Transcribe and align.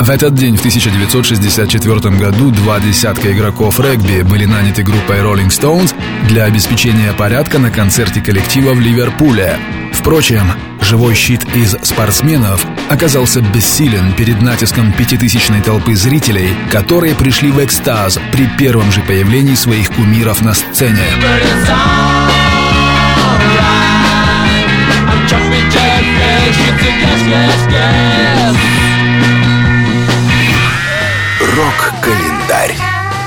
В 0.00 0.08
этот 0.08 0.34
день, 0.34 0.56
в 0.56 0.60
1964 0.60 2.16
году, 2.16 2.50
два 2.50 2.80
десятка 2.80 3.32
игроков 3.32 3.78
регби 3.78 4.22
были 4.22 4.46
наняты 4.46 4.82
группой 4.82 5.18
Rolling 5.18 5.48
Stones 5.48 5.94
для 6.26 6.44
обеспечения 6.44 7.12
порядка 7.12 7.58
на 7.58 7.70
концерте 7.70 8.22
коллектива 8.22 8.72
в 8.72 8.80
Ливерпуле. 8.80 9.58
Впрочем, 9.92 10.52
живой 10.80 11.14
щит 11.14 11.44
из 11.54 11.76
спортсменов 11.82 12.64
оказался 12.88 13.42
бессилен 13.42 14.14
перед 14.14 14.40
натиском 14.40 14.90
пятитысячной 14.94 15.60
толпы 15.60 15.94
зрителей, 15.94 16.48
которые 16.72 17.14
пришли 17.14 17.50
в 17.50 17.62
экстаз 17.62 18.18
при 18.32 18.46
первом 18.58 18.90
же 18.90 19.02
появлении 19.02 19.54
своих 19.54 19.90
кумиров 19.90 20.40
на 20.40 20.54
сцене. 20.54 21.04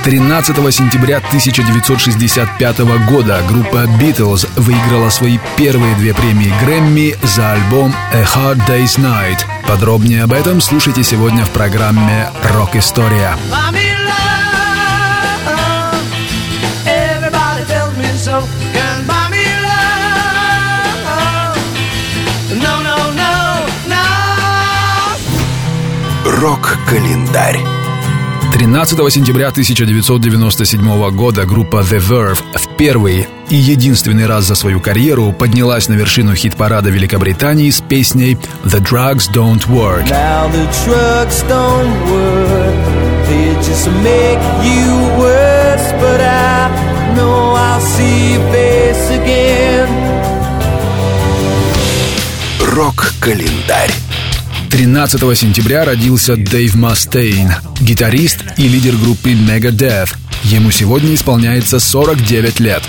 13 0.04 0.58
сентября 0.74 1.18
1965 1.18 2.80
года 3.08 3.42
группа 3.48 3.86
Beatles 3.86 4.50
выиграла 4.58 5.10
свои 5.10 5.40
первые 5.56 5.96
две 5.96 6.14
премии 6.14 6.54
Грэмми 6.62 7.16
за 7.24 7.54
альбом 7.54 7.94
A 8.12 8.24
Hard 8.24 8.68
Day's 8.68 9.00
Night. 9.00 9.46
Подробнее 9.66 10.24
об 10.24 10.34
этом 10.34 10.60
слушайте 10.60 11.06
сегодня 11.06 11.46
в 11.46 11.52
программе 11.52 12.30
«Рок-история». 12.54 13.38
Рок-календарь. 26.26 27.83
13 28.54 29.12
сентября 29.12 29.48
1997 29.48 31.10
года 31.10 31.44
группа 31.44 31.78
The 31.78 31.98
Verve 31.98 32.38
в 32.54 32.78
первый 32.78 33.28
и 33.50 33.56
единственный 33.56 34.28
раз 34.28 34.46
за 34.46 34.54
свою 34.54 34.80
карьеру 34.80 35.34
поднялась 35.34 35.88
на 35.88 35.94
вершину 35.94 36.36
хит-парада 36.36 36.92
Великобритании 36.92 37.72
с 37.72 37.82
песней 37.82 38.38
«The 38.64 38.80
Drugs 38.80 39.32
Don't 39.34 39.68
Work». 39.70 40.08
Now 40.08 40.52
the 40.52 40.68
drugs 40.86 41.44
don't 41.50 41.96
work, 42.12 43.28
they 43.28 43.56
just 43.64 43.90
make 44.04 44.40
you 44.62 45.18
worse. 45.18 45.92
But 46.00 46.22
I 46.22 46.70
know 47.16 47.56
I'll 47.56 47.82
see 47.82 48.34
your 48.34 48.52
face 48.52 49.10
again. 49.10 49.90
Рок-календарь. 52.60 54.03
13 54.74 55.38
сентября 55.38 55.86
родился 55.86 56.36
Дэйв 56.36 56.74
Мастейн, 56.74 57.54
гитарист 57.80 58.40
и 58.58 58.68
лидер 58.68 58.96
группы 58.96 59.34
Megadeth. 59.34 60.16
Ему 60.46 60.72
сегодня 60.72 61.14
исполняется 61.14 61.80
49 61.80 62.60
лет. 62.60 62.82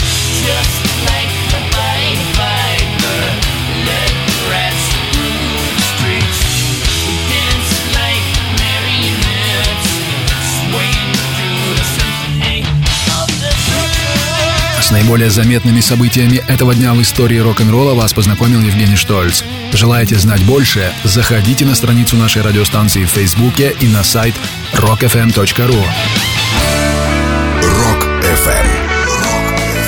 Наиболее 14.95 15.29
заметными 15.29 15.81
событиями 15.81 16.41
этого 16.47 16.73
дня 16.73 16.95
в 16.95 17.03
истории 17.03 17.39
рок-н-ролла 17.39 17.95
вас 17.95 18.13
познакомил 18.13 18.61
Евгений 18.61 18.95
Штольц. 18.95 19.43
Желаете 19.73 20.17
знать 20.21 20.45
больше? 20.45 20.93
Заходите 21.03 21.65
на 21.65 21.75
страницу 21.75 22.17
нашей 22.17 22.43
радиостанции 22.43 23.05
в 23.05 23.09
Фейсбуке 23.09 23.75
и 23.81 23.89
на 23.89 24.05
сайт 24.05 24.37
rockfm.ru. 24.75 25.83
Rock 27.61 28.23
FM. 28.23 28.69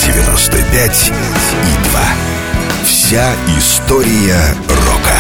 95 0.05 1.12
и 1.12 1.91
2. 1.91 2.00
Вся 2.84 3.33
история 3.56 4.56
рока. 4.69 5.19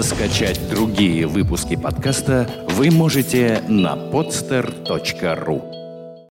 Скачать 0.00 0.66
другие 0.70 1.26
выпуски 1.26 1.76
подкаста 1.76 2.48
вы 2.70 2.90
можете 2.90 3.60
на 3.68 3.96
podster.ru 3.96 5.75